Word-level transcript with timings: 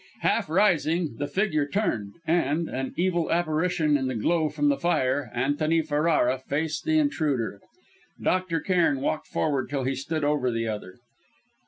Half 0.21 0.49
rising, 0.49 1.17
the 1.17 1.27
figure 1.27 1.67
turned 1.67 2.15
and, 2.25 2.67
an 2.67 2.91
evil 2.97 3.31
apparition 3.31 3.95
in 3.97 4.07
the 4.07 4.15
glow 4.15 4.49
from 4.49 4.69
the 4.69 4.77
fire, 4.79 5.29
Antony 5.31 5.83
Ferrara 5.83 6.39
faced 6.39 6.85
the 6.85 6.97
intruder. 6.97 7.61
Dr. 8.19 8.61
Cairn 8.61 9.01
walked 9.01 9.27
forward, 9.27 9.65
until 9.65 9.83
he 9.83 9.93
stood 9.93 10.23
over 10.23 10.49
the 10.49 10.67
other. 10.67 10.95